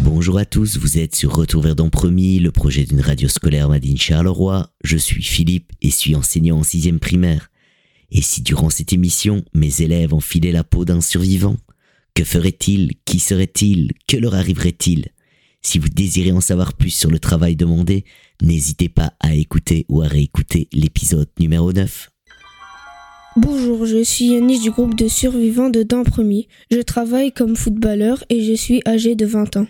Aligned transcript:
Bonjour 0.00 0.38
à 0.38 0.44
tous, 0.44 0.76
vous 0.78 0.98
êtes 0.98 1.14
sur 1.14 1.32
Retour 1.32 1.62
vers 1.62 1.76
Promis, 1.76 2.40
le 2.40 2.50
projet 2.50 2.84
d'une 2.84 3.00
radio 3.00 3.28
scolaire 3.28 3.68
Madine 3.68 3.96
Charleroi. 3.96 4.72
Je 4.82 4.96
suis 4.96 5.22
Philippe 5.22 5.70
et 5.80 5.90
suis 5.90 6.16
enseignant 6.16 6.58
en 6.58 6.64
sixième 6.64 6.98
primaire. 6.98 7.48
Et 8.10 8.22
si 8.22 8.42
durant 8.42 8.70
cette 8.70 8.92
émission, 8.92 9.44
mes 9.54 9.82
élèves 9.82 10.14
enfilaient 10.14 10.50
la 10.50 10.64
peau 10.64 10.84
d'un 10.84 11.00
survivant, 11.00 11.56
que 12.14 12.24
ferait-il? 12.24 12.94
Qui 13.04 13.20
serait-il? 13.20 13.92
Que 14.08 14.16
leur 14.16 14.34
arriverait-il? 14.34 15.12
Si 15.62 15.78
vous 15.78 15.88
désirez 15.88 16.32
en 16.32 16.40
savoir 16.40 16.74
plus 16.74 16.90
sur 16.90 17.10
le 17.10 17.18
travail 17.18 17.56
demandé, 17.56 18.04
n'hésitez 18.42 18.88
pas 18.88 19.12
à 19.20 19.34
écouter 19.34 19.84
ou 19.88 20.02
à 20.02 20.06
réécouter 20.06 20.68
l'épisode 20.72 21.28
numéro 21.38 21.72
9. 21.72 22.10
Bonjour, 23.36 23.84
je 23.86 24.02
suis 24.02 24.26
Yanis 24.26 24.60
du 24.60 24.70
groupe 24.70 24.96
de 24.96 25.08
survivants 25.08 25.70
de 25.70 25.82
Premier. 26.02 26.48
Je 26.70 26.80
travaille 26.80 27.32
comme 27.32 27.56
footballeur 27.56 28.24
et 28.30 28.42
je 28.42 28.54
suis 28.54 28.82
âgé 28.86 29.14
de 29.14 29.26
20 29.26 29.58
ans. 29.58 29.66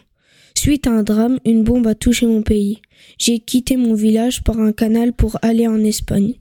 Suite 0.55 0.87
à 0.87 0.91
un 0.91 1.03
drame, 1.03 1.39
une 1.45 1.65
bombe 1.65 1.87
a 1.87 1.95
touché 1.95 2.27
mon 2.27 2.43
pays. 2.43 2.81
J'ai 3.19 3.39
quitté 3.39 3.77
mon 3.77 3.95
village 3.95 4.43
par 4.43 4.59
un 4.59 4.73
canal 4.73 5.13
pour 5.13 5.39
aller 5.43 5.67
en 5.67 5.83
Espagne. 5.85 6.35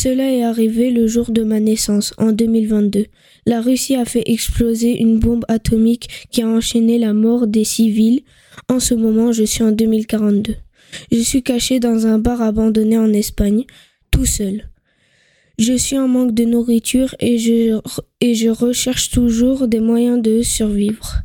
Cela 0.00 0.30
est 0.32 0.44
arrivé 0.44 0.92
le 0.92 1.08
jour 1.08 1.32
de 1.32 1.42
ma 1.42 1.58
naissance, 1.58 2.14
en 2.18 2.30
2022. 2.30 3.06
La 3.46 3.60
Russie 3.60 3.96
a 3.96 4.04
fait 4.04 4.22
exploser 4.26 4.96
une 4.96 5.18
bombe 5.18 5.44
atomique 5.48 6.28
qui 6.30 6.40
a 6.40 6.46
enchaîné 6.46 7.00
la 7.00 7.12
mort 7.12 7.48
des 7.48 7.64
civils. 7.64 8.20
En 8.68 8.78
ce 8.78 8.94
moment, 8.94 9.32
je 9.32 9.42
suis 9.42 9.64
en 9.64 9.72
2042. 9.72 10.54
Je 11.10 11.18
suis 11.18 11.42
caché 11.42 11.80
dans 11.80 12.06
un 12.06 12.20
bar 12.20 12.42
abandonné 12.42 12.96
en 12.96 13.12
Espagne, 13.12 13.64
tout 14.12 14.24
seul. 14.24 14.70
Je 15.58 15.72
suis 15.72 15.98
en 15.98 16.06
manque 16.06 16.32
de 16.32 16.44
nourriture 16.44 17.16
et 17.18 17.36
je, 17.38 17.80
et 18.20 18.36
je 18.36 18.50
recherche 18.50 19.10
toujours 19.10 19.66
des 19.66 19.80
moyens 19.80 20.22
de 20.22 20.42
survivre. 20.42 21.22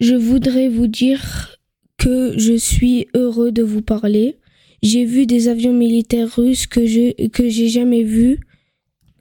Je 0.00 0.16
voudrais 0.16 0.68
vous 0.68 0.88
dire 0.88 1.56
que 1.96 2.34
je 2.36 2.56
suis 2.56 3.06
heureux 3.14 3.52
de 3.52 3.62
vous 3.62 3.82
parler. 3.82 4.39
J'ai 4.82 5.04
vu 5.04 5.26
des 5.26 5.48
avions 5.48 5.72
militaires 5.72 6.34
russes 6.34 6.66
que 6.66 6.86
je 6.86 7.28
que 7.28 7.48
j'ai 7.48 7.68
jamais 7.68 8.02
vus 8.02 8.40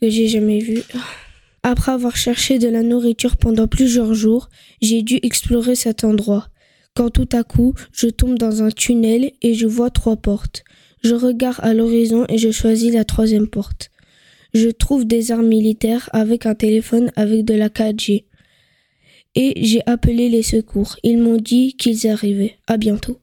que 0.02 0.10
j'ai 0.10 0.28
jamais 0.28 0.60
vus. 0.60 0.84
Après 1.64 1.92
avoir 1.92 2.16
cherché 2.16 2.58
de 2.58 2.70
la 2.70 2.84
nourriture 2.84 3.38
pendant 3.38 3.68
plusieurs 3.68 4.14
jours, 4.14 4.50
j'ai 4.82 5.02
dû 5.02 5.20
explorer 5.24 5.76
cet 5.76 6.04
endroit. 6.04 6.48
Quand 6.96 7.10
tout 7.10 7.30
à 7.34 7.44
coup, 7.44 7.74
je 7.92 8.08
tombe 8.08 8.38
dans 8.38 8.64
un 8.64 8.72
tunnel 8.72 9.32
et 9.42 9.54
je 9.54 9.68
vois 9.68 9.90
trois 9.90 10.16
portes. 10.16 10.64
Je 11.04 11.16
regarde 11.16 11.60
à 11.62 11.74
l'horizon 11.74 12.26
et 12.30 12.38
je 12.38 12.52
choisis 12.52 12.94
la 12.94 13.04
troisième 13.04 13.48
porte. 13.48 13.92
Je 14.54 14.70
trouve 14.70 15.06
des 15.06 15.32
armes 15.32 15.48
militaires 15.48 16.10
avec 16.12 16.46
un 16.46 16.56
téléphone 16.56 17.12
avec 17.16 17.46
de 17.46 17.54
la 17.54 17.70
4G. 17.70 18.26
Et 19.36 19.54
j'ai 19.64 19.82
appelé 19.86 20.28
les 20.30 20.42
secours. 20.42 20.96
Ils 21.04 21.20
m'ont 21.20 21.38
dit 21.38 21.76
qu'ils 21.78 22.08
arrivaient. 22.08 22.58
À 22.68 22.78
bientôt. 22.78 23.20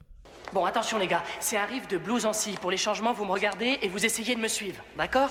Bon, 0.52 0.64
attention 0.64 0.98
les 0.98 1.08
gars, 1.08 1.24
c'est 1.40 1.56
un 1.56 1.64
riff 1.64 1.88
de 1.88 1.98
blues 1.98 2.24
en 2.24 2.32
si. 2.32 2.52
Pour 2.52 2.70
les 2.70 2.76
changements, 2.76 3.12
vous 3.12 3.24
me 3.24 3.32
regardez 3.32 3.78
et 3.82 3.88
vous 3.88 4.04
essayez 4.06 4.34
de 4.36 4.40
me 4.40 4.48
suivre, 4.48 4.76
d'accord? 4.96 5.30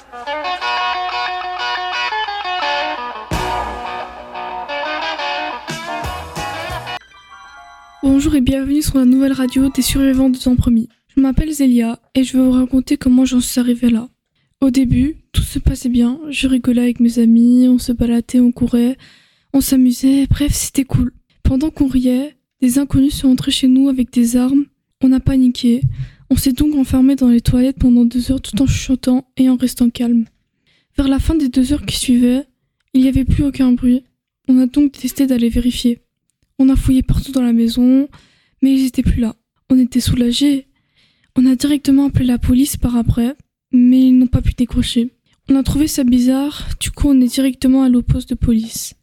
Bonjour 8.03 8.35
et 8.35 8.41
bienvenue 8.41 8.81
sur 8.81 8.97
la 8.97 9.05
nouvelle 9.05 9.31
radio 9.31 9.69
des 9.69 9.81
survivants 9.81 10.29
de 10.29 10.37
temps 10.37 10.55
promis. 10.55 10.89
Je 11.15 11.21
m'appelle 11.21 11.51
Zélia 11.51 11.99
et 12.13 12.23
je 12.23 12.37
vais 12.37 12.43
vous 12.43 12.51
raconter 12.51 12.97
comment 12.97 13.25
j'en 13.25 13.39
suis 13.39 13.59
arrivée 13.59 13.89
là. 13.89 14.09
Au 14.59 14.69
début, 14.69 15.15
tout 15.31 15.41
se 15.41 15.59
passait 15.59 15.89
bien, 15.89 16.19
je 16.29 16.47
rigolais 16.47 16.81
avec 16.81 16.99
mes 16.99 17.19
amis, 17.19 17.67
on 17.69 17.79
se 17.79 17.93
baladait, 17.93 18.39
on 18.41 18.51
courait, 18.51 18.97
on 19.53 19.61
s'amusait, 19.61 20.27
bref, 20.27 20.51
c'était 20.53 20.83
cool. 20.83 21.13
Pendant 21.43 21.69
qu'on 21.69 21.87
riait, 21.87 22.35
des 22.61 22.79
inconnus 22.79 23.15
sont 23.15 23.29
entrés 23.29 23.51
chez 23.51 23.67
nous 23.67 23.89
avec 23.89 24.11
des 24.11 24.37
armes, 24.37 24.65
on 25.01 25.11
a 25.11 25.19
paniqué, 25.19 25.81
on 26.29 26.35
s'est 26.35 26.53
donc 26.53 26.75
enfermé 26.75 27.15
dans 27.15 27.29
les 27.29 27.41
toilettes 27.41 27.77
pendant 27.77 28.05
deux 28.05 28.31
heures 28.31 28.41
tout 28.41 28.59
en 28.61 28.67
chuchotant 28.67 29.27
et 29.37 29.49
en 29.49 29.55
restant 29.55 29.89
calme. 29.89 30.25
Vers 30.97 31.07
la 31.07 31.19
fin 31.19 31.35
des 31.35 31.49
deux 31.49 31.73
heures 31.73 31.85
qui 31.85 31.97
suivaient, 31.97 32.45
il 32.93 33.01
n'y 33.01 33.07
avait 33.07 33.25
plus 33.25 33.43
aucun 33.43 33.71
bruit, 33.73 34.03
on 34.47 34.59
a 34.59 34.65
donc 34.65 34.93
décidé 34.93 35.27
d'aller 35.27 35.49
vérifier. 35.49 36.01
On 36.59 36.69
a 36.69 36.75
fouillé 36.75 37.03
partout 37.03 37.31
dans 37.31 37.41
la 37.41 37.53
maison, 37.53 38.07
mais 38.61 38.73
ils 38.73 38.83
n'étaient 38.83 39.03
plus 39.03 39.19
là. 39.19 39.35
On 39.69 39.77
était 39.77 39.99
soulagés. 39.99 40.67
On 41.35 41.45
a 41.45 41.55
directement 41.55 42.05
appelé 42.05 42.25
la 42.25 42.37
police 42.37 42.77
par 42.77 42.95
après, 42.95 43.35
mais 43.71 44.07
ils 44.07 44.17
n'ont 44.17 44.27
pas 44.27 44.41
pu 44.41 44.53
décrocher. 44.53 45.11
On 45.49 45.55
a 45.55 45.63
trouvé 45.63 45.87
ça 45.87 46.03
bizarre, 46.03 46.69
du 46.79 46.89
coup 46.89 47.09
on 47.09 47.21
est 47.21 47.27
directement 47.27 47.83
à 47.83 47.89
poste 48.01 48.29
de 48.29 48.35
police. 48.35 48.95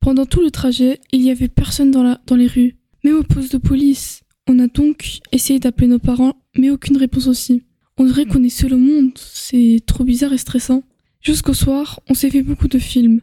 Pendant 0.00 0.26
tout 0.26 0.42
le 0.42 0.50
trajet, 0.50 1.00
il 1.12 1.22
n'y 1.22 1.30
avait 1.30 1.48
personne 1.48 1.90
dans, 1.90 2.18
dans 2.26 2.36
les 2.36 2.46
rues, 2.46 2.76
même 3.04 3.16
au 3.16 3.22
poste 3.22 3.52
de 3.52 3.58
police. 3.58 4.22
On 4.50 4.58
a 4.60 4.66
donc 4.66 5.20
essayé 5.30 5.60
d'appeler 5.60 5.88
nos 5.88 5.98
parents, 5.98 6.32
mais 6.56 6.70
aucune 6.70 6.96
réponse 6.96 7.26
aussi. 7.26 7.64
On 7.98 8.06
dirait 8.06 8.24
qu'on 8.24 8.42
est 8.42 8.48
seul 8.48 8.72
au 8.72 8.78
monde, 8.78 9.12
c'est 9.16 9.80
trop 9.84 10.04
bizarre 10.04 10.32
et 10.32 10.38
stressant. 10.38 10.84
Jusqu'au 11.20 11.52
soir, 11.52 12.00
on 12.08 12.14
s'est 12.14 12.30
fait 12.30 12.42
beaucoup 12.42 12.68
de 12.68 12.78
films, 12.78 13.20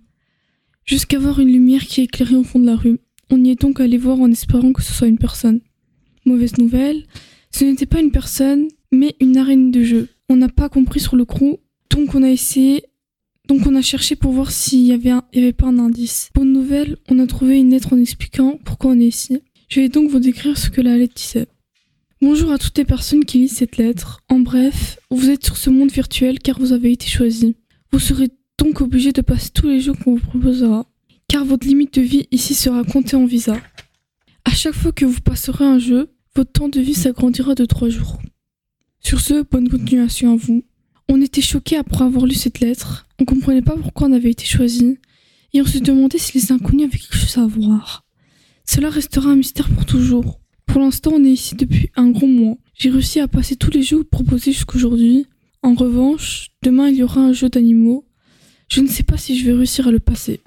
jusqu'à 0.85 1.17
voir 1.17 1.39
une 1.39 1.51
lumière 1.51 1.81
qui 1.87 2.01
éclairait 2.01 2.35
au 2.35 2.43
fond 2.43 2.59
de 2.59 2.67
la 2.67 2.75
rue. 2.75 2.99
On 3.31 3.43
y 3.43 3.49
est 3.49 3.59
donc 3.59 3.79
allé 3.79 3.97
voir 3.97 4.19
en 4.19 4.29
espérant 4.29 4.71
que 4.71 4.83
ce 4.83 4.93
soit 4.93 5.07
une 5.07 5.17
personne. 5.17 5.61
Mauvaise 6.25 6.59
nouvelle, 6.59 7.05
ce 7.49 7.65
n'était 7.65 7.87
pas 7.87 8.01
une 8.01 8.11
personne, 8.11 8.67
mais 8.91 9.15
une 9.19 9.37
arène 9.37 9.71
de 9.71 9.83
jeu. 9.83 10.09
On 10.29 10.35
n'a 10.35 10.49
pas 10.49 10.69
compris 10.69 10.99
sur 10.99 11.15
le 11.15 11.25
crew, 11.25 11.57
donc 11.89 12.13
on 12.13 12.21
a 12.21 12.29
essayé, 12.29 12.83
donc 13.47 13.65
on 13.65 13.73
a 13.73 13.81
cherché 13.81 14.15
pour 14.15 14.31
voir 14.31 14.51
s'il 14.51 14.85
y 14.85 14.91
avait, 14.91 15.13
y 15.33 15.39
avait 15.39 15.53
pas 15.53 15.67
un 15.67 15.79
indice. 15.79 16.29
Bonne 16.35 16.53
nouvelle, 16.53 16.97
on 17.09 17.17
a 17.17 17.25
trouvé 17.25 17.57
une 17.57 17.71
lettre 17.71 17.93
en 17.93 17.97
expliquant 17.97 18.59
pourquoi 18.63 18.91
on 18.91 18.99
est 18.99 19.07
ici. 19.07 19.39
Je 19.67 19.81
vais 19.81 19.89
donc 19.89 20.09
vous 20.09 20.19
décrire 20.19 20.57
ce 20.57 20.69
que 20.69 20.81
la 20.81 20.97
lettre 20.97 21.15
disait. 21.15 21.47
Bonjour 22.21 22.51
à 22.51 22.57
toutes 22.57 22.77
les 22.77 22.85
personnes 22.85 23.25
qui 23.25 23.39
lisent 23.39 23.57
cette 23.57 23.77
lettre. 23.77 24.21
En 24.29 24.39
bref, 24.39 24.99
vous 25.09 25.29
êtes 25.29 25.43
sur 25.43 25.57
ce 25.57 25.69
monde 25.69 25.91
virtuel 25.91 26.39
car 26.39 26.59
vous 26.59 26.71
avez 26.71 26.91
été 26.91 27.07
choisi. 27.07 27.55
Vous 27.91 27.99
serez 27.99 28.29
donc 28.59 28.81
obligé 28.81 29.11
de 29.11 29.21
passer 29.21 29.49
tous 29.49 29.67
les 29.67 29.81
jours 29.81 29.97
qu'on 29.97 30.15
vous 30.15 30.25
proposera 30.27 30.85
car 31.27 31.43
votre 31.43 31.67
limite 31.67 31.95
de 31.95 32.01
vie 32.01 32.27
ici 32.31 32.53
sera 32.53 32.83
comptée 32.83 33.15
en 33.15 33.25
visa. 33.25 33.59
À 34.45 34.51
chaque 34.51 34.75
fois 34.75 34.91
que 34.91 35.05
vous 35.05 35.21
passerez 35.21 35.65
un 35.65 35.79
jeu, 35.79 36.09
votre 36.35 36.51
temps 36.51 36.69
de 36.69 36.79
vie 36.79 36.93
s'agrandira 36.93 37.55
de 37.55 37.65
3 37.65 37.89
jours. 37.89 38.19
Sur 38.99 39.19
ce, 39.19 39.43
bonne 39.43 39.67
continuation 39.67 40.33
à 40.33 40.35
vous. 40.35 40.63
On 41.09 41.21
était 41.21 41.41
choqués 41.41 41.77
après 41.77 42.03
avoir 42.03 42.25
lu 42.25 42.35
cette 42.35 42.59
lettre, 42.59 43.07
on 43.19 43.25
comprenait 43.25 43.61
pas 43.61 43.75
pourquoi 43.75 44.07
on 44.07 44.13
avait 44.13 44.31
été 44.31 44.45
choisi, 44.45 44.97
et 45.53 45.61
on 45.61 45.65
se 45.65 45.79
demandait 45.79 46.17
si 46.17 46.37
les 46.37 46.51
inconnus 46.51 46.87
avaient 46.87 46.97
quelque 46.97 47.17
chose 47.17 47.37
à 47.37 47.45
voir. 47.45 48.04
Cela 48.65 48.89
restera 48.89 49.29
un 49.29 49.35
mystère 49.35 49.69
pour 49.69 49.85
toujours. 49.85 50.39
Pour 50.65 50.81
l'instant, 50.81 51.11
on 51.13 51.23
est 51.23 51.29
ici 51.29 51.55
depuis 51.55 51.89
un 51.95 52.09
gros 52.09 52.27
mois. 52.27 52.57
J'ai 52.73 52.89
réussi 52.89 53.19
à 53.19 53.27
passer 53.27 53.55
tous 53.55 53.71
les 53.71 53.83
jeux 53.83 54.03
proposés 54.03 54.51
jusqu'aujourd'hui. 54.51 55.27
En 55.61 55.73
revanche, 55.73 56.49
demain 56.63 56.89
il 56.89 56.97
y 56.97 57.03
aura 57.03 57.21
un 57.21 57.33
jeu 57.33 57.49
d'animaux. 57.49 58.05
Je 58.67 58.81
ne 58.81 58.87
sais 58.87 59.03
pas 59.03 59.17
si 59.17 59.37
je 59.37 59.45
vais 59.45 59.53
réussir 59.53 59.87
à 59.87 59.91
le 59.91 59.99
passer. 59.99 60.41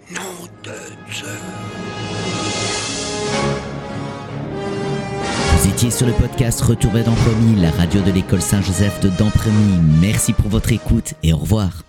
Vous 5.57 5.69
étiez 5.69 5.91
sur 5.91 6.07
le 6.07 6.13
podcast 6.13 6.61
Retour 6.61 6.93
vers 6.93 7.05
Dampremy, 7.05 7.61
la 7.61 7.71
radio 7.71 8.01
de 8.03 8.11
l'école 8.11 8.43
Saint-Joseph 8.43 9.01
de 9.01 9.09
Dampremy. 9.17 9.81
Merci 10.01 10.33
pour 10.33 10.49
votre 10.49 10.73
écoute 10.73 11.15
et 11.23 11.33
au 11.33 11.39
revoir. 11.39 11.88